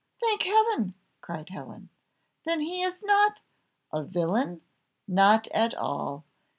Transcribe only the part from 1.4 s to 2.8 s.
Helen, "then